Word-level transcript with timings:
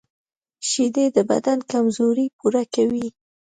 شیدې 0.69 1.05
د 1.15 1.17
بدن 1.29 1.59
کمزوري 1.71 2.27
پوره 2.37 2.63
کوي 2.75 3.07